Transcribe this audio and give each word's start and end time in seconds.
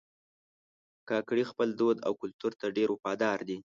کاکړي 1.09 1.43
خپل 1.51 1.69
دود 1.79 1.97
او 2.07 2.13
کلتور 2.21 2.51
ته 2.59 2.65
ډېر 2.77 2.89
وفادار 2.91 3.39
دي. 3.49 3.57